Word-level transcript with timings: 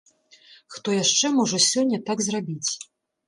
Хто 0.77 0.95
яшчэ 1.03 1.31
можа 1.39 1.59
сёння 1.65 1.99
так 2.07 2.25
зрабіць? 2.29 2.71